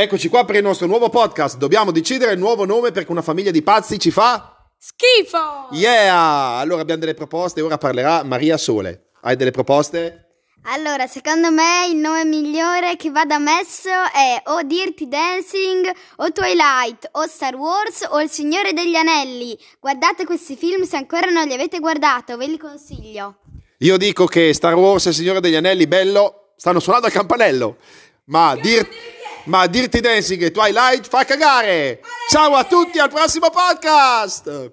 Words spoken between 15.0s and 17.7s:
Dancing, o Twilight, o Star